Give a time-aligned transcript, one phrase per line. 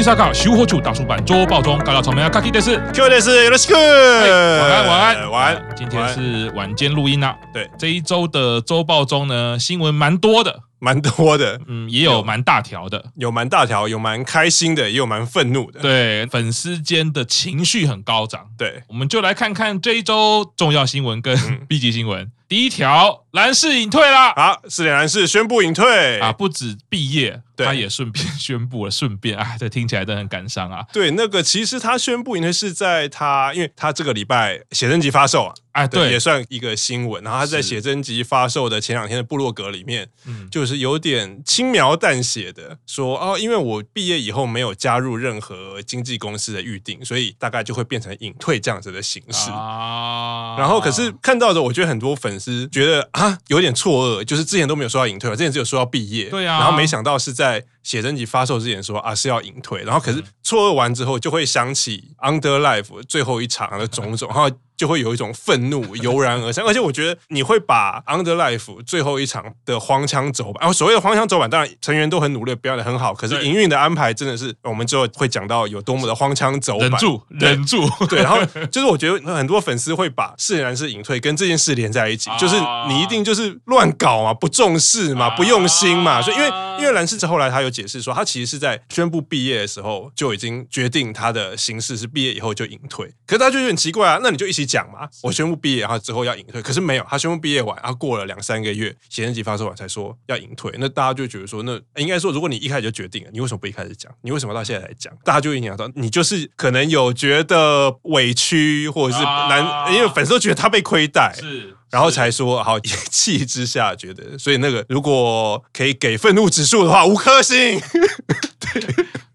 [0.00, 3.74] 东欧吉萨卡修火球大叔版周报中，大家草莓啊，卡基德斯，Q 德斯，有的是。
[3.74, 5.76] 晚安，晚安，晚安。
[5.76, 7.36] 今天是晚间录音啊。
[7.52, 10.60] 对，这一周的周报中呢，新闻蛮多的。
[10.78, 15.80] 蛮多的，嗯，也有蛮大条的，有蛮大条，有蛮开心的，也有蛮愤怒的。
[15.80, 18.46] 对，粉丝间的情绪很高涨。
[18.56, 21.36] 对，我们就来看看这一周重要新闻跟
[21.68, 22.32] B 级新闻。
[22.50, 24.30] 第一条，蓝氏隐退了。
[24.30, 30.84] 啊，四点蓝氏宣布隐退啊，不止毕业，他也顺便 宣布了，顺便啊，这听起来都很感伤啊。
[30.92, 35.54] 对，那个其实他宣布隐退是在他，因为他这个礼拜写真集发售啊。
[35.70, 37.22] 哎，对，也算一个新闻。
[37.22, 50.56] 然后他在写真集发售的前两天的部落格里面，嗯，就是有点轻描淡写的说，哦，因为我毕业以后没有加入任何经纪公司的预定，所以大概就会变成隐退这样子的形式啊。
[50.58, 64.50] 然后可是看到的，我觉得很多粉丝觉得啊，有点错愕，就是之前都没有说要隐退，之前只有说要毕业，对啊，然后没想到是在写真集发售之前说啊是要隐退，然后可是错愕完之后，就会想起 Under Life 最后一场的种种，然后。
[64.80, 76.88] 就会有一种愤怒油然而生，而且我觉得你会把《Under Life》最后一场的荒腔走板，然后所谓的荒腔走板，当然成员都很努力，表演的很好，可是营运的安排真的是我们之后会讲到有多么的荒腔走板。
[76.88, 77.86] 忍住，忍住。
[78.08, 78.38] 对，然后
[78.72, 82.56] 就是我觉得很多粉丝会把释然是隐退跟这件事连在一起，就是
[82.88, 86.22] 你一定就是乱搞嘛，不重视嘛，不用心嘛。
[86.22, 86.48] 所以因为
[86.80, 94.70] 因为兰世后来他有解释说，他其实是在宣布毕业的时候就已经决定他的形式是毕业以后就隐退，可是他就有点奇怪啊，那你就一起。
[94.70, 104.12] 讲嘛，我宣布毕业，然后之后要隐退，可是没有，他宣布毕业完，然后过了两三个月，写真集发售完才说要隐退，那大家就觉得说，那应该说，如果你一开始就决定了，你为什么不一开始讲？
[104.22, 105.12] 你为什么到现在才讲？
[105.24, 117.80] 大家就会想到，你就是可能有觉得委屈，或者是难，啊、因为粉丝都觉得他被亏待，是，然后才说好，一气之下觉得，所以那个如果可以给愤怒指数的话，五颗星。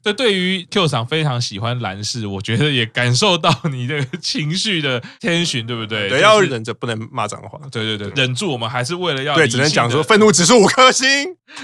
[0.05, 0.13] 对。
[0.13, 6.09] 这对于 Q 厂非常喜欢兰氏，我觉得也感受到你这个情绪的天寻，对不对？
[6.09, 7.59] 对，要忍着不能骂脏话。
[7.71, 11.07] 对对对，忍住，我们还是为了要对，只能讲说愤怒指数五颗星，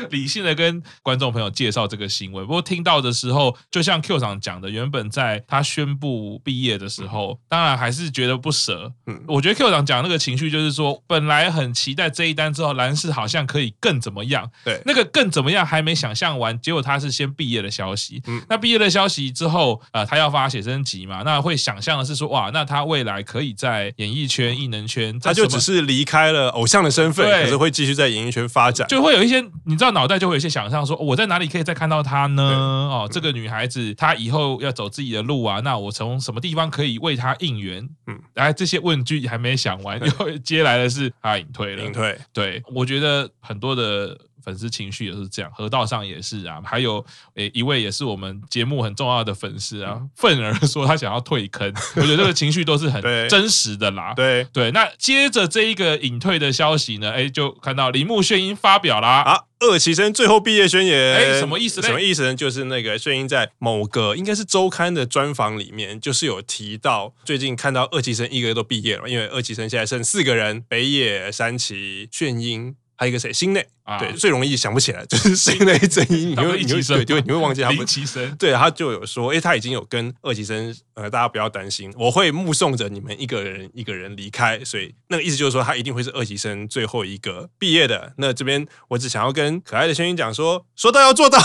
[0.09, 2.45] 理性的跟观众朋友介绍这个新闻。
[2.45, 8.93] 不过听到的时候，就像 Q 厂讲的，原本在他宣布毕业的时候，当然还是觉得不舍。
[9.07, 14.49] 嗯，我觉得 Q 厂讲那个情绪就是说，本来很期待这一单之后，兰氏好像可以更怎么样？
[14.63, 18.21] 对，那个更怎么样还没想象完，结果他是先毕业的消息。
[18.49, 21.21] 那毕业的消息之后，呃，他要发写真集嘛？
[21.23, 32.43] 那会想象的是说，哇，那他未来可以在演艺圈、艺能圈，他就只是离开了偶像的身份，可是会继续在演艺圈发展，就会有一些，你知道，脑袋就会有一些想象说，我在哪里可以再看到他呢？
[32.43, 37.87] 哦，这个女孩子她以后要走自己的路啊，那我从什么地方可以为她应援？
[38.07, 42.17] 嗯，来这些问句还没想完，又接来的是他隐退了，隐退。
[42.33, 44.17] 对，我觉得很多的。
[44.43, 47.03] 粉丝情绪也是这样，河道上也是啊，还有
[47.35, 54.13] 诶一位也是我们节目很重要的粉丝啊，愤而说他想要退坑， 我觉得这个情绪都是很真实的啦。
[54.15, 61.87] 对对，那接着这一个隐退的消息呢，哎，就看到铃木炫英发表啦啊，二期生最后毕业宣言，哎，什么意思呢？
[61.87, 62.35] 什么意思呢？
[62.35, 72.75] 就是那个炫英在某个应该是周刊的专访里面，就是有提到最近看到二期生一个个都毕业了，因为二期生现在剩四个人，北野、山崎、炫英。
[72.97, 73.33] 还有一个谁？
[73.33, 77.85] 心内啊，对，最容易想不起来就是心内真音，你会你会对，就会你会忘记他们。
[78.39, 88.13] 对，他就有说，哎，他已经有跟二级生，呃，大家不要担心，我会目送着你们一个人一个人离开，所以那个意思就是说，他一定会是二级生最后一个毕业的。
[88.17, 91.39] 那这边我只想要跟可爱的轩音讲说，说到要做到，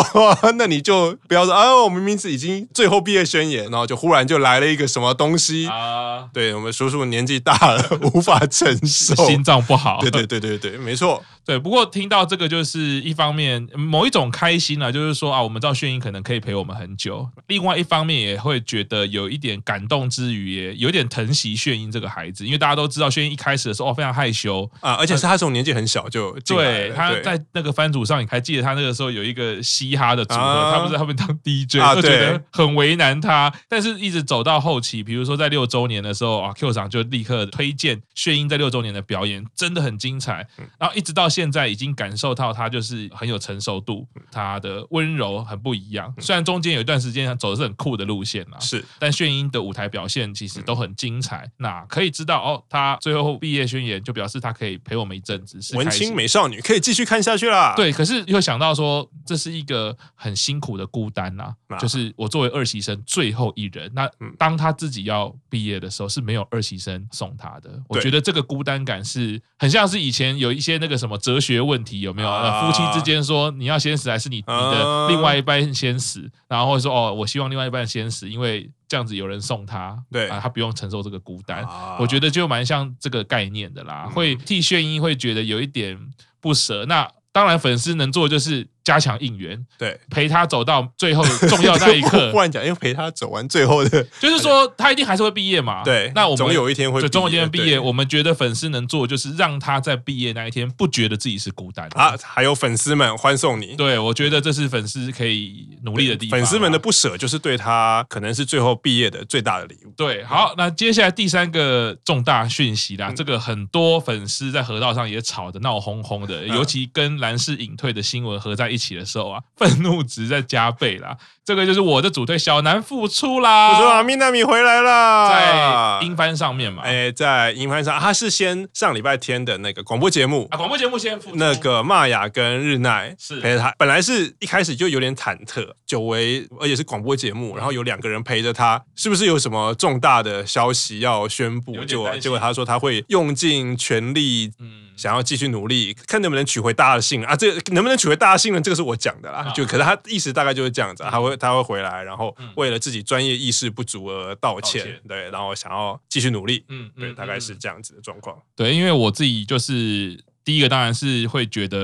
[0.56, 6.28] 那你就不要说啊，我明明是已经最后毕业宣言，然后就忽然就来了一个什么东西啊？
[6.32, 9.98] 对，我们叔叔年纪大了，无法承受，心脏不好。
[10.00, 11.22] 对对对对对，没错。
[11.50, 17.28] 对，不过听到这个就是一方面某一种开心啊，就是说啊，我们知道炫英可能可以陪我们很久。
[17.48, 33.52] 另外一方面也会觉得有一点感动之余，也有点疼惜炫英这个孩子，因为大家都知道炫英一开始的时候哦非常害羞啊，而且是他从年纪很小就对他在那个番组上，你还记得他那个时候有一个嘻哈的组合，啊、他不是在后面当 DJ，啊、就觉得很为难他。
[33.68, 40.46] 但是一直走到后期，比如说在六周年的时候啊，Q 长就立刻推荐炫英在六周年的表演真的很精彩，
[40.78, 41.30] 然后一直到。
[41.30, 46.12] 现在已经感受到他就是很有成熟度，他的温柔很不一样。
[46.18, 51.48] 虽然中间有一段时间走的是很酷的路线啦，是，但炫音的舞台表现其实都很精彩。
[51.58, 57.74] 那可以知道哦，他最后毕业宣言就表示他可以陪我们一阵子，是文青美少女可以继续看下去啦。
[57.76, 67.70] 对，可是又想到说这是一个很辛苦的孤单呐，就是我作为二期生最后一人，那当他自己要毕业的时候是没有二期生送他的。
[67.86, 71.19] 我觉得这个孤单感是很像是以前有一些那个什么。
[71.20, 72.28] 哲学问题有没有？
[72.28, 81.64] 夫妻之间说你要先死还是你你的另外一半先死，然后说哦，我希望另外一半先死，因为这样子有人送他，对啊，他不用承受这个孤单。
[81.98, 85.98] 我觉得就蛮像这个概念的啦，会替炫音会觉得有一点
[86.40, 86.84] 不舍。
[86.86, 88.66] 那当然，粉丝能做的就是。
[88.84, 92.30] 加强应援，对，陪他走到最后重要那一刻。
[92.32, 95.82] 忽然讲，因为陪他走完最后的， 就是说他一定还是会毕业嘛。
[95.82, 97.78] 对，那我们总有一天会，总有一天毕业。
[97.78, 102.14] 我们觉得粉丝能做，就是让他在毕业那一天不觉得自己是孤单啊。
[102.22, 106.38] 还有粉丝们欢送你，对，我觉得这是粉丝可以努力的地方。
[106.38, 109.92] 粉丝们的不舍，就是对他可能是最后毕业的最大的礼物。
[109.96, 119.40] 对，好，那接下来第三个重大讯息啦，这个很多粉丝在河道上也吵得闹哄哄的，尤其跟蓝氏隐退的新闻合在一起的时候啊。
[119.60, 121.14] 愤怒值在加倍啦！
[121.44, 141.84] 这个就是我的主推小南复出啦，我说啊，米娜米回来了，在英番上面嘛，哎，在英番上，他是先上礼拜天的那个广播节目啊，广播节目先复，那个玛雅跟日奈是陪着他，本来是一开始就有点忐忑，久违而且是广播节目，然后有两个人陪着他，是不是有什么重大的消息要宣布？
[141.84, 144.86] 结果结果他说他会用尽全力，嗯。
[145.00, 147.34] 想要继续努力，看能不能取回大家的信啊！
[147.34, 149.38] 这能不能取回大家信任，这个是我讲的啦。
[149.38, 158.36] 啊、就可是他意思大概就是这样子，他会他会回来，然后为了自己专业意识不足而道歉，道歉对，然后想要继续努力，嗯，对，大概是这样子的状况。
[158.54, 161.78] 对，因为我自己就是第一个，当然是会觉得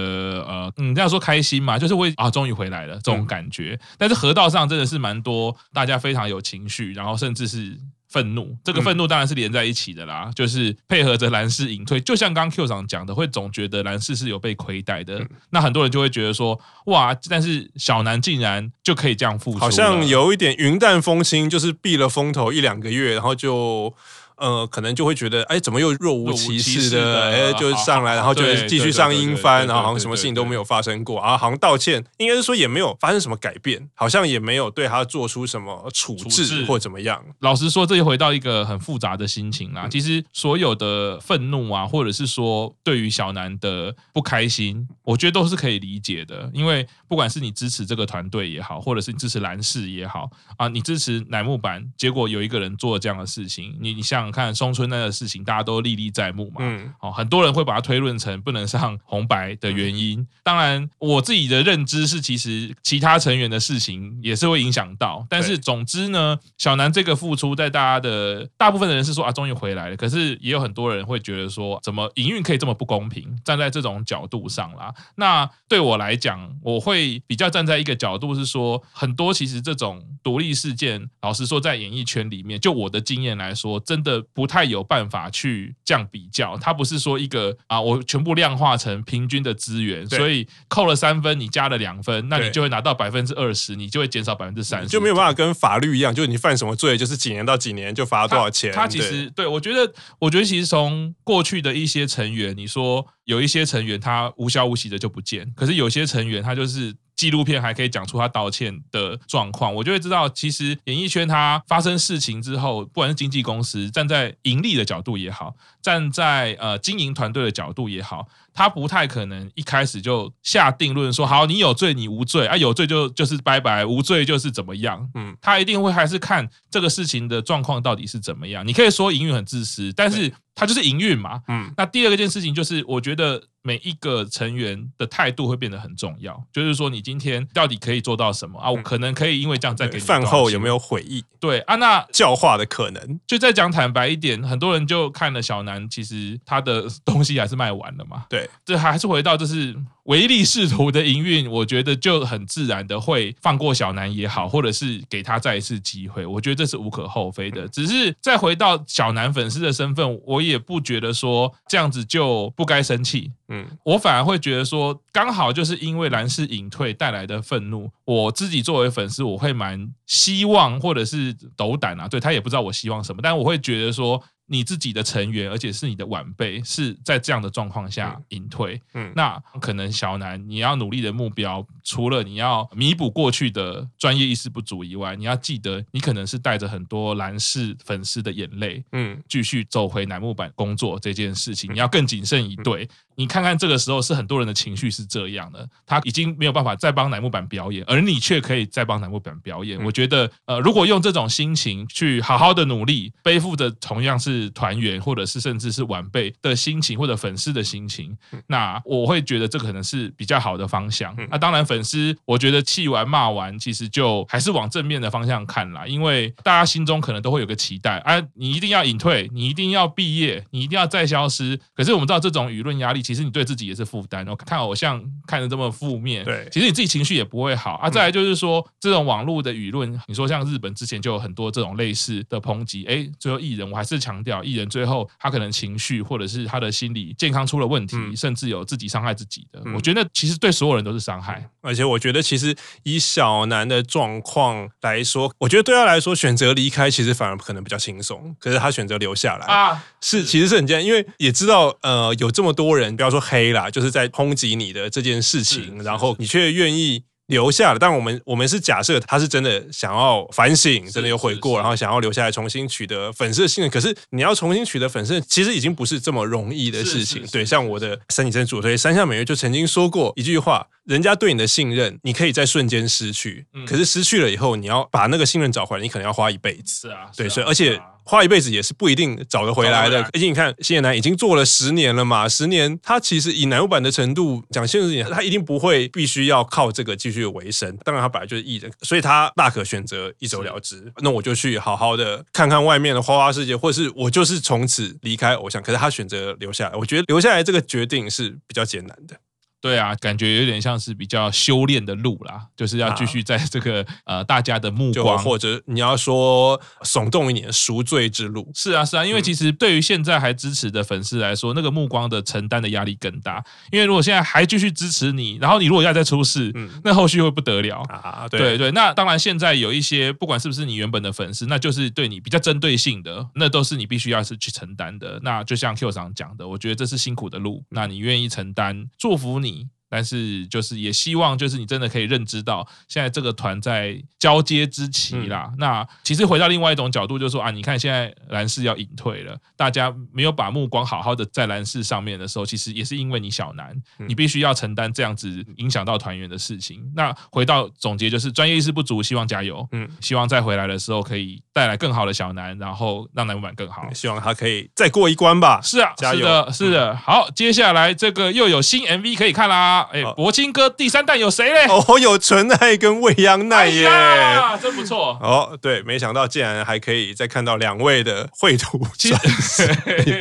[0.46, 3.78] 呃，嗯，这样说开心嘛，就是会啊，终于回来了这种感觉。
[3.80, 7.78] 嗯、但是河道上真的是蛮多，大家非常有情绪，然后甚至是。
[8.16, 23.94] 愤怒，这个愤怒当然是连在一起的啦，嗯、就是配合着蓝氏隐退，就像刚刚 Q 长讲的，会总觉得蓝氏是有被亏待的，嗯、那很多人就会觉得说，哇，但是小南竟然就可以这样付出，好像有一点云淡风轻，就是避了风头一两个月，然后就。
[24.36, 27.30] 呃，可能就会觉得，哎，怎么又若无其事的？
[27.30, 37.24] 哎，就上来，然后就继续上音翻，然后好像什么事情都没有发生过啊，好像道歉，应该是说也没有发生什么改变，好像也没有对他做出什么处置或怎么样。
[37.40, 39.88] 老实说，这又回到一个很复杂的心情啦。
[39.90, 50.28] 其实所有的愤怒啊，或者是说对于小南的不开心，我觉得都是可以理解的，因为不管是你支持这个团队也好，或者是你支持蓝氏也好
[50.58, 54.25] 啊，你支持乃木坂，结果有一个人做了这样的事情，你你像。
[54.30, 56.56] 看松村那个事情，大家都历历在目嘛。
[56.60, 60.20] 嗯，哦，很多人会把它推论成不能上红白的原因。
[60.20, 65.26] 嗯、当然，我自己的认知是，其实其他成员的事情也是会影响到。
[65.28, 69.96] 但是，总之呢，小南这个付出，在大家的大部分的人是说啊，终于回来了。
[69.96, 73.36] 可是，也有很多人会觉得说，怎么营运可以这么不公平？
[73.44, 84.15] 站在这种角度上啦，那对我来讲，我会比较站在一个角度是说，很多其实这种独立事件，老实说，在演艺圈里面，就我的经验来说，真的。
[84.32, 98.72] 不太有办法去这样比较，它不是说一个啊，我全部量化成平均的资源，所以扣了三分，你加了两分，那你就会拿到百分之二十，你就会减少百分之三十，就没有办法跟法律一样，就是你犯什么罪，就是几年到几年就罚多少钱。
[98.72, 106.94] 他其实对，对我觉得，我觉得其实从过去的一些成员，你说有一些成员他无消无息的就不见，可是有些成员他就是。
[107.16, 128.66] 纪录片还可以讲出他道歉的状况，我就会知道，其实演艺圈它发生事情之后，不管是经纪公司站在盈利的角度也好，站在呃经营团队的角度也好，他不太可能一开始就下定论说，好，你有罪你无罪啊，有罪就就是拜拜，无罪就是怎么样，嗯，他一定会还是看这个事情的状况到底是怎么样。
[128.66, 131.70] 你可以说营运很自私，但是他就是营运嘛，嗯。
[131.76, 133.42] 那第二个件事情就是，我觉得。
[133.66, 138.70] 每一个成员的态度会变得很重要，就是说你今天到底可以做到什么啊？
[138.70, 141.24] 我可能可以因为这样再给你饭后有没有悔意？
[141.40, 148.26] 对啊，那教化的可能，就再讲坦白一点，很多人就看了小南，其实他的东西还是卖完了嘛。
[148.30, 149.76] 对，这还是回到就是。
[150.06, 157.66] 唯利是图的营运，我觉得就很自然的会放过小南也好，或者是给他再一次机会，我觉得这是无可厚非的。
[157.66, 163.32] 只是再回到小南粉丝的身份，我也不觉得说这样子就不该生气。
[163.48, 174.22] 嗯，我反而会觉得说，刚好就是因为蓝氏隐退带来的愤怒，我自己作为粉丝，我会蛮希望或者是斗胆啊，对他也不知道我希望什么，但我会觉得说。
[174.46, 192.88] 你自己的成员，而且是你的晚辈，是在这样的状况下隐退，嗯，那可能小南你要努力的目标，除了你要弥补过去的专业意识不足以外，你要记得，你可能是带着很多蓝氏粉丝的眼泪，嗯，继续走回乃木板工作这件事情，你要更谨慎以对。
[193.18, 199.82] 你看看这个时候是很多人的情绪是这样的，他已经没有办法再帮乃木板表演，而你却可以再帮乃木板表演。
[199.82, 204.35] 我觉得，呃，如果用这种心情去好好的努力，背负着同样是。
[204.36, 208.16] 是团员，或者是甚至是晚辈的心情，或者粉丝的心情。
[208.48, 211.16] 那我会觉得这可能是比较好的方向。
[211.30, 221.58] 那当然，粉丝我觉得气完骂完，其实就还是往正面的方向看啦，因为大家心中可能都会有个期待啊，你一定要隐退，你一定要毕业，你一定要再消失。
[221.74, 224.26] 可是我们知道这种舆论压力，其实你对自己也是负担。
[224.26, 227.88] 我看偶像看的这么负面，对，其实你自己情绪也不会好啊。
[227.88, 239.62] 再来就是说，这种网络的舆论，你说像日本之前就有很多这种类似的抨击，哎，最后艺人，我还是强调，艺人最后他可能情绪或者是他的心理健康出了问题，嗯、甚至有自己伤害自己的。
[239.64, 241.48] 嗯、我觉得其实对所有人都是伤害。
[241.62, 248.36] 而且我觉得，其实以小南的状况来说，我觉得对他来说，选择离开其实反而可能比较轻松。
[248.38, 257.04] 可是他选择留下来啊，是其实是很艰难，因为也知道呃有这么多人，不要说黑啦，就是在抨击你的这件事情，然后你却愿意。
[257.26, 263.70] 留下了，但我们我们是假设他是真的想要反省，真的有悔过，然后想要留下来重新取得粉丝的信任。
[263.70, 267.26] 可是你要重新取得粉丝，其实已经不是这么容易的事情。
[267.32, 276.82] 对，像我的三井真主推山下美月就曾经说过一句话：人家对你的信任，你可以在瞬间失去，可是失去了以后，你要把那个信任找回来，你可能要花一辈子。
[276.82, 277.80] 是啊，对，所以而且。
[278.06, 287.76] 花一辈子也是不一定找得回来的，毕竟你看，新野男已经做了十年了嘛，十年他其实以乃木坂的程度讲现实一点，他一定不会必须要靠这个继续维生。
[287.84, 290.92] 当然，他本来就是艺人，所以他大可选择一走了之。
[291.02, 295.60] 那我就去好好的看看外面的花花世界，或是我就是从此离开偶像。
[295.60, 299.16] 可是他选择留下来，我觉得留下来这个决定是比较艰难的。
[299.60, 308.48] 对啊，感觉有点像是比较修炼的路啦，就是要继续在这个、啊、呃大家的目光，或者你要说耸动一点赎罪之路。
[308.54, 313.42] 是啊，是啊，因为其实对于现在还支持的粉丝来说，那个目光的承担的压力更大。
[313.72, 318.28] 因为如果现在还继续支持你，然后你如果要再出事，嗯、那后续会不得了啊。
[318.28, 325.18] 对对对，那当然现在有一些不管是不是你原本的粉丝，那就是对你比较针对性的，那都是你必须要是去承担的。
[325.24, 329.45] 那就像 Q 长讲的，我觉得这是辛苦的路，那你愿意承担，祝福你。
[329.46, 335.48] 你但是就是也希望就是你真的可以认知到现在这个团在交接之期啦。
[335.52, 343.74] 嗯、那其实回到另外一种角度，就是说啊，你看现在岚寺要隐退了，大家没有把目光好好的在岚寺上面的时候，其实也是因为你小南，
[344.08, 346.82] 你必须要承担这样子影响到团员的事情。
[346.94, 353.88] 那回到总结就是专业意识不足，希望加油，嗯，希望再回来的时候可以带来更好的小南，然后让乃木坂更好。
[353.92, 355.60] 希望他可以再过一关吧。
[355.62, 356.92] 是啊，加油，是的，是的。
[356.92, 359.75] 嗯、好，接下来这个又有新 MV 可以看啦。
[359.92, 361.66] 哎，柏青哥第三弹有谁嘞？
[361.66, 365.18] 哦，有纯爱跟未央奈耶，啊，真不错。
[365.20, 369.66] 哦，对，没想到竟然还可以再看到两位的绘图转世，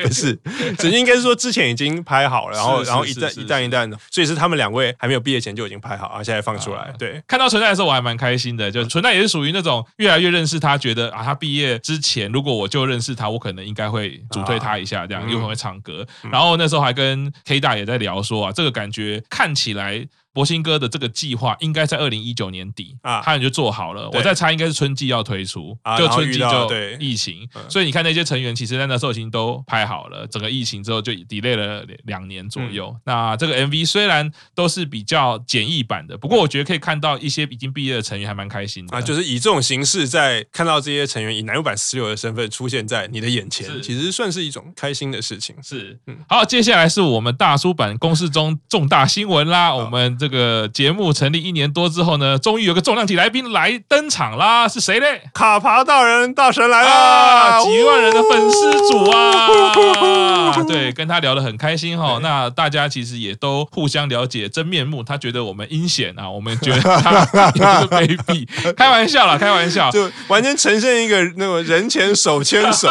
[0.04, 0.40] 不是，
[0.78, 6.94] 只应该是说之前已经拍好了，然后然后一弹一弹一弹的，所以是他们两位还没有毕业前就已经拍好，然后现在放出来。
[6.98, 16.06] 对，看到纯爱的时候我还蛮开心的，就纯爱也是属于那种越来越认识他，觉得啊，他毕业之前如果我就认识他，我可能应该会主推他一下，这样又很会唱歌。
[16.32, 20.10] 然后那时候还跟 K 大也在聊说啊，这个感觉看看起来。
[20.36, 24.10] 柏青哥的这个计划应该在二零一九年底啊，他就做好了。
[24.12, 30.28] 我在猜，应该是春季要推出，就春季就疫情，所以你看那些成员，其实在那时候已经都拍好了。
[30.28, 32.94] 整个疫情之后就 delay 了两年左右。
[33.06, 39.02] 那这个 MV 虽然都是比较简易版的，不过我觉得可以看到一些已经毕业的成员还蛮开心的啊。
[39.02, 45.56] 就是以这种形式，在看到这些成员以乃木坂十六的身份出现在你的眼前，其实算是一种开心的事情。
[45.64, 50.18] 是，好，接下来是我们大叔版公式中重大新闻啦，我们。
[50.26, 55.22] 这个节目成立一年多之后呢，终于有个重量级来宾来登场啦，是谁嘞？
[55.36, 60.64] 卡帕大人大神来啦，啊，几万人的粉丝组啊！
[60.68, 62.14] 对，跟他聊得很开心哈。
[62.16, 72.88] 对那大家其实也都互相了解真面目，他觉得我们阴险啊，我们觉得他卑鄙，开玩笑啦，开玩笑，就完全呈现一个那个人前手牵手，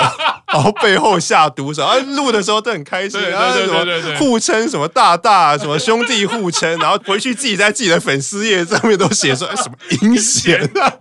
[0.52, 3.84] 然后背后下毒手，啊，录的时候都很开心，然后什么
[4.18, 7.23] 互称什么大大，什么兄弟互称，然后回。
[7.24, 10.92] 去自己在自己的粉丝页上面都写说 什么阴险啊。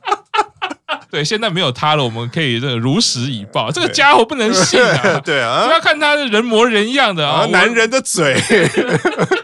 [1.11, 3.71] 对，现在没有他了，我们可以这个如实以报。
[3.71, 5.21] 这个家伙不能信啊！
[5.23, 8.35] 对啊，不要看他是人模人样的啊，男人的嘴，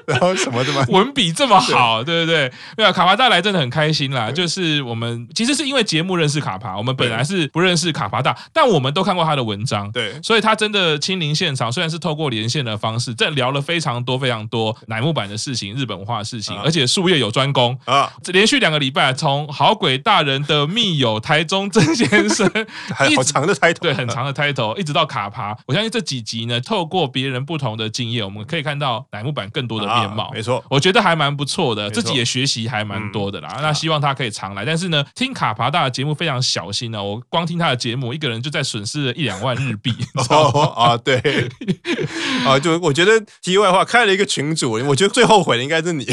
[0.10, 2.52] 然后什么的嘛，文笔这么好，对不对？
[2.76, 4.32] 对啊，卡帕大来真的很开心啦。
[4.32, 18.12] 就是我们其实是因为节目认识卡帕，我们本来是不认识卡帕大，但我们都看过他的文章，对，所以他真的亲临现场，虽然是透过连线的方式，这聊了非常多非常多乃木坂的事情、日本文化的事情，而且术业有专攻啊。
[18.28, 21.70] 连续两个礼拜，从好鬼大人的密友台中。
[21.70, 22.50] 曾先生，
[22.96, 25.56] 还好长的 title，对，很长的 title，一直到卡帕。
[25.68, 30.32] 我相信这几集呢，透过别人不同的经验，我们可以看到乃木坂更多的面面貌。
[30.34, 33.54] 没错，我觉得还蛮不错的，自己也学习还蛮多的啦。
[33.58, 37.04] 嗯、那希望他可以常来，但是呢，听卡帕大的节目非常小心呢、哦。
[37.04, 39.94] 我光听他的节目，一个人就在损失了一两万日币。
[40.30, 41.18] 哦啊，对
[42.46, 46.06] 啊，就我觉得题外话，开了一个群组，我觉得最后悔的应该是你，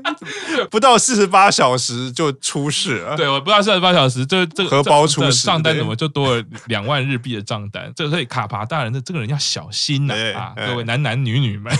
[0.70, 3.16] 不到四十八小时就出事了。
[3.16, 7.92] 对，我不到四十八小时，就这个荷包出事，账单怎么就多了两万日币的账单？
[7.94, 10.66] 这个所以卡帕大人的这个人要小心呐啊，啊！
[10.66, 11.74] 各位男男女女们，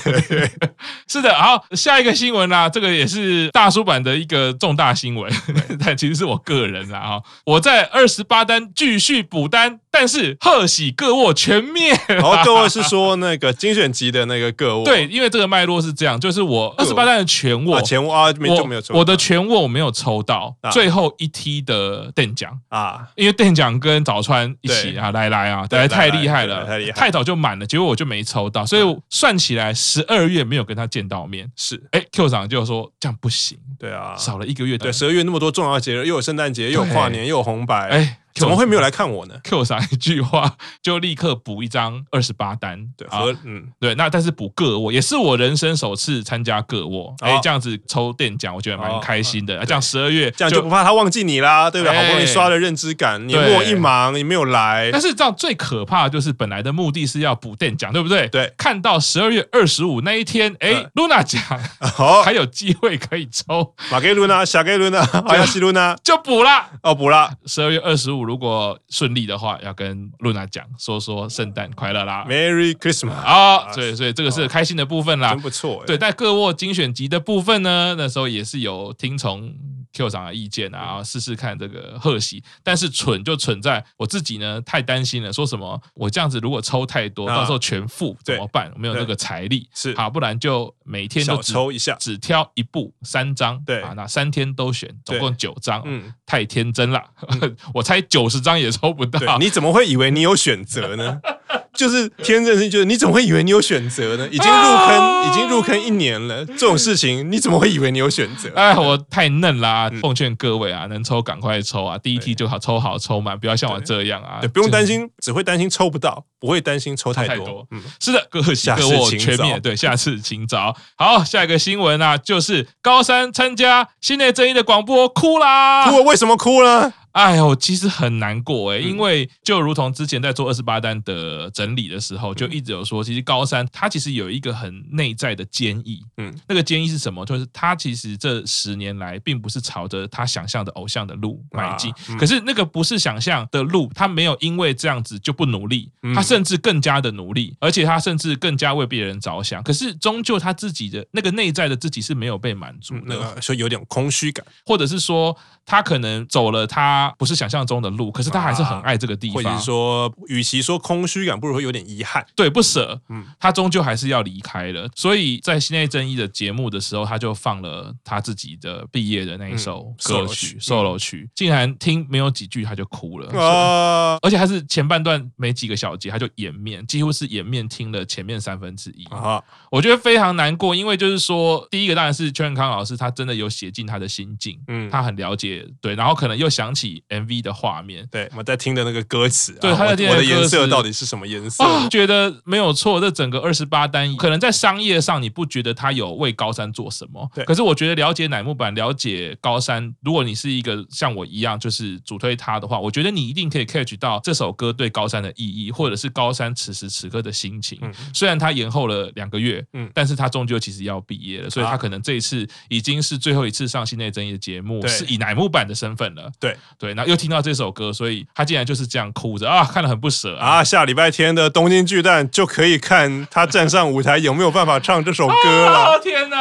[1.08, 1.29] 是的。
[1.34, 5.32] 好，下一个新闻啦，这个也是大叔版的一个重大新闻，
[5.84, 7.22] 但其实是我个人啦哈。
[7.44, 9.80] 我在二十八单继续补单。
[9.90, 38.16] 但是贺喜各握全灭，然后个握是说那个精选集的那个各握，对，因为这个脉络是这样，就是我二十八单的全握，全握啊，没就没有抽，我的全握我没有抽到最后一梯的电奖啊，因为电奖跟早川一起啊，来来啊，来太厉害了，太厉害，太早就满了，结果我就没抽到，所以算起来十二月没有跟他见到面，是，哎，Q 长就说这样不行，对啊，少了一个月，对，十二月那么多重要节日，又有圣诞节，又有跨年，又有红白，哎。
[38.34, 49.64] 怎么会没有来看我呢？Q 上一句话就立刻补一张二十八单，对啊，嗯，对，那但是补个卧也是我人生首次参加个卧，哎，这样子抽电奖，我觉得蛮开心的。
[49.66, 51.96] 这样十二月这样就不怕他忘记你啦，对不对？
[51.96, 54.90] 好不容易刷了认知感，你帮我一忙，你没有来。
[54.92, 58.28] 但是这样最可怕的就是本来的目的是要补电奖，对不对？
[58.28, 61.42] 对，看到十二月二十五那一天，哎，Luna 奖
[62.24, 67.30] 还有机会可以抽，马给 Luna，小给 Luna，好呀，西 Luna 就补了，哦，补了。
[67.46, 73.72] 十二月二十五如果顺利的话，要跟露娜讲说说圣诞快乐啦，Merry Christmas 啊！
[73.72, 75.82] 所以所以这个是开心的部分啦，真不错。
[75.86, 79.54] 对，但各握精选集的部分呢，那时候也是有听从
[79.92, 82.42] Q 长的意见啊，试试看这个贺喜。
[82.62, 88.72] 但是蠢就蠢在我自己呢，太担心了，说什么我这样子如果抽太多，到时候全负怎么办？
[88.76, 89.94] 没有那个财力，是。
[89.94, 93.80] 好，不然就每天都抽一下，只挑一部三张，对。
[93.82, 97.04] 啊，那三天都选，总共九张，嗯，太天真了，
[97.74, 101.20] 我猜九十张也抽不到，你怎么会以为你有选择呢？
[101.74, 104.28] 就是天真是，就是你怎么会以为你有选择呢？
[104.30, 108.50] 已经入坑，已经入坑一年了，这种事情你怎么会以为你有选择？
[108.54, 109.90] 哎，我太嫩啦！
[110.00, 114.38] 奉劝各位啊，能抽赶快抽啊，第一梯就好抽好抽满，不要像我这样啊。
[114.40, 117.66] 对，不用担心，只会担心抽不到，不会担心抽太多。
[117.70, 119.58] 嗯，是的，各下各握全灭。
[119.60, 120.76] 对，下次请早。
[120.96, 125.88] 好，下一个新闻啊，就是高三参加新内正一的广播哭啦！
[125.88, 126.02] 哭了？
[126.04, 126.92] 为什么哭了？
[127.12, 137.24] 哎呦，其实很难过哎，因为就如同之前在做二十八单的整理的时候，就一直有说，其实高三他其实有一个很内在的坚毅，嗯，那个坚毅是什么？
[137.26, 149.62] 就是他其实这十年来并不是朝着他想象的偶像的路迈进，可是那个不是想象的路，他没有因为这样子就不努力，他甚至更加的努力，而且他甚至更加为别人着想。
[149.62, 156.99] 可是终究他自己的那个内在的自己是没有被满足，那个说有点空虚感，或者是说他可能走了他。
[157.00, 159.36] 他不是想象中的路，可是他还是很爱这个地方。
[159.36, 162.24] 或者说，与其说空虚感，不如说有点遗憾。
[162.34, 163.00] 对，不舍。
[163.08, 164.88] 嗯，他终究还是要离开了。
[164.94, 173.40] 所以在新内正一的节目的时候，他就放了他自己的毕业的那一首歌曲《solo 曲》，竟然听没有几句他就哭了。
[173.40, 174.18] 啊！
[174.22, 179.04] 而且还是前半段没几个小节他就掩面，几乎是掩面听了前面三分之一。
[179.06, 179.42] 啊！
[179.70, 184.58] 我觉得非常难过，因为就是说，第一个当然是邱永康老师，他真的有写进他的心境。
[184.68, 185.66] 嗯，他很了解。
[185.80, 186.89] 对，然后可能又想起。
[187.08, 191.64] MV 的画面，对，我们在听的那个歌词，对，他在听我的颜色到底是什么颜色？
[191.64, 193.00] 哦，觉得没有错。
[193.00, 197.44] 这整个二十八单，可能在商业上你不觉得他有为高山做什么，对。
[197.44, 207.78] 可是我觉得了解乃木坂，了解高山，如果你是一个像我一样就是主推他的话，我觉得你一定可以 catch 到这首歌对高山的意义，或者是高山此时此刻的心情。
[207.80, 216.30] 嗯，虽然他延后了两个月，嗯，但是他终究其实要毕业了，所以他可能这一次已经是最后一次上新内真一的节目，是以乃木坂的身份了。
[216.38, 216.92] 对对。
[216.94, 220.56] 然后又听到这首歌，所以他竟然就是这样哭着啊，看得很不舍啊。
[220.56, 225.78] 啊，下礼拜天的东京巨蛋就可以看他站上舞台有没有办法唱这首歌了。
[225.94, 226.36] 啊，天哪！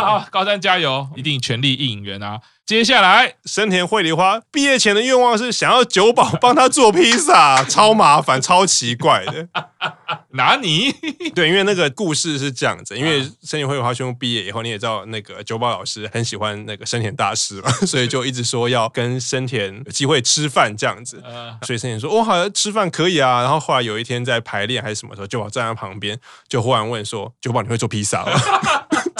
[0.00, 2.38] 好，高山加油，一定全力应援啊！
[2.70, 9.48] 接下来，深田绘梨花毕业前的愿望是想要九保帮他做披萨， 超麻烦，超奇怪的。
[10.34, 10.94] 哪里？
[11.34, 21.20] 对，因为那个故事是这样子，因为深田绘梨花兄毕业以后，你也知道那个九保老师很喜欢那个深田大师嘛，所以就一直说要跟深田有机会吃饭这样子。
[21.66, 26.16] 所以深田说：“我、哦、好像吃饭可以啊。”然后后来有一天在排练还是什么时候，九保站在旁边，
[26.48, 28.30] 就忽然问说：“九保，你会做披萨吗？”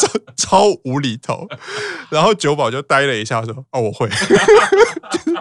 [0.01, 1.47] 超 超无厘头。
[2.11, 4.09] 然后酒保就呆了一下，说：“哦，我会。”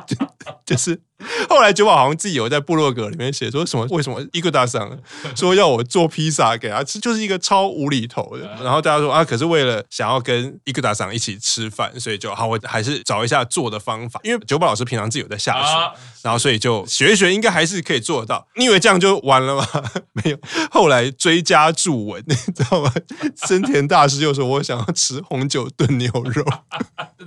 [0.06, 0.26] 就，就，
[0.66, 1.02] 就是。
[1.50, 4.98] 后来九保好像自己有在部落格里面写说什么，为什么伊个大桑
[5.36, 8.48] 说要我做披萨给他吃，就是一个超无厘头的。
[8.64, 14.20] 然后大家说啊，可是为了想要跟伊个大桑一起吃饭，所以就好，我还是找一下做的方法。
[14.24, 18.48] 因为九保老师平常自己有在下厨，然后所以就学一学，应该还是可以做得到。
[18.56, 19.68] 你以为这样就完了吗？
[20.14, 20.38] 没有，
[20.72, 22.94] 后来追加注文，你知道吗？
[23.36, 26.46] 森田大师就说我想要吃红酒炖牛肉，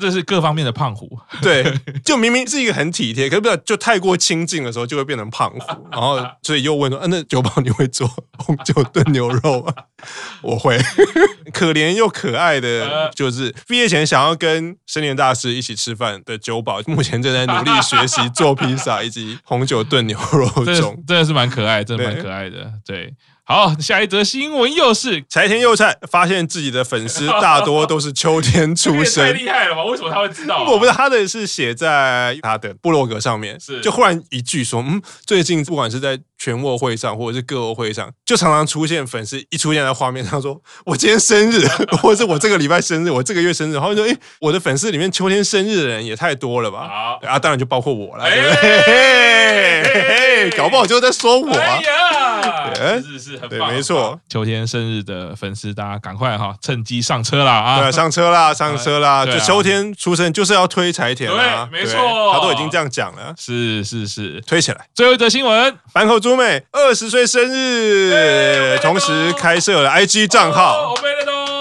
[0.00, 1.18] 这是各方面的胖虎。
[1.42, 3.82] 对，就明明是一个很体贴，可是不知道就。
[3.83, 9.75] 太过亲近的时候就会变成胖虎， 然后所以又问说：“啊，那九保你会做 红酒炖牛肉吗？”
[10.40, 10.79] 我会，
[11.53, 23.12] 可怜又可爱的，就是毕业前想要跟生年大师一起吃饭的九保，目前正在努力学习做披萨以及红酒炖牛肉中，真的是蛮可爱，真的蛮可爱的，对。
[23.52, 29.84] 好，下一则新闻又是柴田佑菜发现自己的粉丝 大多都是秋天出生，太厉害了吧？
[29.84, 30.64] 为什么他会知道、啊？
[30.70, 41.66] 我不知道，他的是写在他的部落格上面，是就忽然一句说，嗯，最近不管是在全握会上或者是各握会上，就常常出现粉丝一出现在画面上说，我今天生日，
[42.00, 46.88] 或者是我这个礼拜生日，我这个月生日，然后就说，哎，我的粉丝里面秋天生日的人也太多了吧？
[46.88, 50.50] 好啊，当然就包括我了，对不对？
[50.56, 51.78] 搞不好就在说我啊。
[53.00, 54.18] 是是是，很棒，没错。
[54.28, 57.81] 秋天生日的粉丝，大家赶快哈，趁机上车啦啊！
[57.81, 59.24] 对，上车啦， 上车啦！
[59.24, 63.35] 就秋天出生就是要推柴田啊，没错，他都已经这样讲了。
[63.38, 64.87] 是是是，推起来。
[64.94, 70.94] 最后一则新闻，坂口朱美二十岁生日，同时开设了 IG 账号。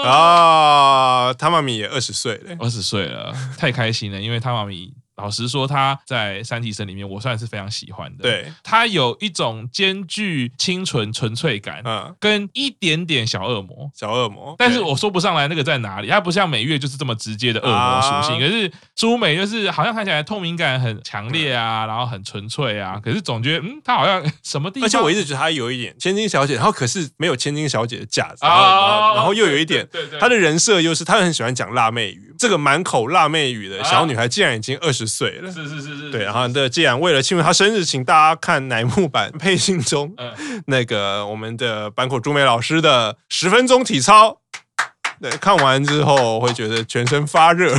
[0.04, 4.92] 啊，汤玛米也二十岁了，二十岁了，太开心了，因为汤玛米。
[5.16, 8.22] 老实说，他在三体生里面，我算是非常喜欢的。
[8.22, 14.54] 对，他有一种兼具清纯纯粹感，嗯，跟一点点小恶魔，小恶魔。
[14.58, 29.86] 但是我说不上来那个在哪里，他不像美月就是这么直接的恶魔属性，可是朱美就是好像看起来透明感很强烈啊，然后很纯粹啊，可是总觉得嗯，他好像 什么地方，而且我一直觉得他有一点千金小姐，然后可是没有千金小姐的架子，然后然后又有一点，
[30.18, 40.12] 他的人设又是他很喜欢讲辣妹语，这个满口辣妹语的小女孩竟然已经二十岁了，是是是是，对，然后的既然为了庆祝她生日，请大家看乃木坂配信中
[40.66, 44.38] 那个我们的坂口朱美老师的十分钟体操，
[45.20, 47.78] 对，看完之后会觉得全身发热。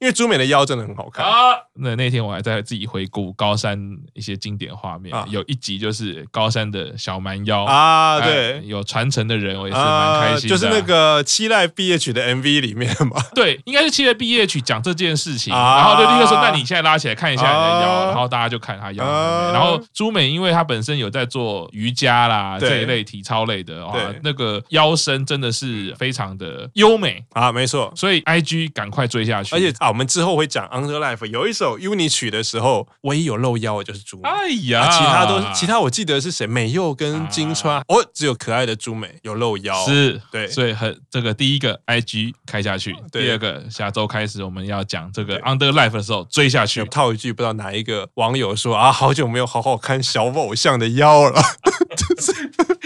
[0.00, 1.54] 因为朱美的腰真的很好看啊！
[1.74, 3.78] 那那天我还在自己回顾高山
[4.14, 10.48] 一些经典画面，有一集就是高山的小蛮腰啊，对，有传承的人，我也是蛮开心的。
[10.48, 19.04] 就是那个期待毕业曲的 MV 里面嘛， 对，应该是期待毕业曲讲这件事情，然后就立刻说：“那你现在拉起来看一下你的腰。”然后大家就看他腰。
[19.52, 27.92] 然后朱美因为她本身有在做瑜伽啦这一类体操类的，啊，那个腰身真的是非常的优美啊，没错。
[27.94, 29.89] 所以 IG 赶快追下去，而且啊。
[29.90, 34.28] 我们之后会讲《Under Life》有一首 UNI 曲的时候，唯一有露腰的就是朱美。
[34.28, 36.46] 哎呀，其他都其他我记得是谁？
[36.46, 39.84] 美佑跟金川，哦，只有可爱的朱美有露腰。
[39.84, 46.84] 是对，所以很这个第一个 IG 开下去，第二个下周开始我们要讲这个《Under Life》的时候追下去。
[46.84, 51.42] 套一句，不知道哪一个网友说啊，好久没有好好看小偶像的腰了，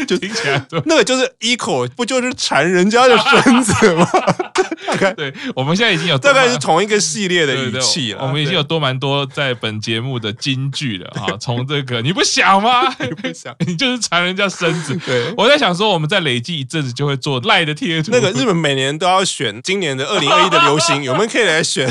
[0.04, 4.06] 就听起来 那个就是 equal，不就是缠人家的身子吗？
[5.16, 8.22] 对，我们现在已经有大概是同一个系列的语气了。
[8.22, 11.36] 我们已经有多蛮多在本节目的金句了啊！
[11.40, 12.94] 从这个你不想吗？
[13.00, 14.96] 你不想，你就是缠人家身子。
[15.04, 18.10] 对，我在想说，我们再累计一阵子，就会做赖的贴图。
[18.12, 21.90] 那个日本每年都要选今年的二零二一的流行语，我们可以来选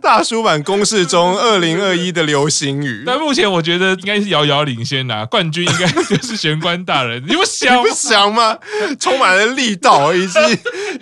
[0.00, 3.04] 大叔版公式中二零二一的流行语。
[3.06, 7.22] 但目前我觉得应该是遥遥领先呐，冠军应该就是玄关大人。
[7.26, 8.58] 你不想，你不想吗？
[8.98, 10.38] 充满了力道以及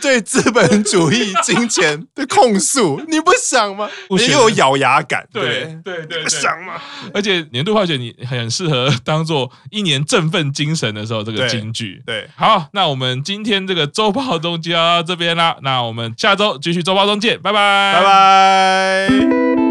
[0.01, 0.83] 对资本。
[0.83, 3.89] 主义、金钱的控诉，你不想吗？
[4.11, 6.75] 你又有咬牙感，对对对，不想吗？
[7.15, 12.03] 而且年度化学你很适合当做一年振奋精神的时候，这个金句。
[12.05, 18.82] 对，好，那我们今天这个周报中就要到这边啦，那我们下周继续周报中见，拜拜，拜拜。
[18.83, 19.62] Bye.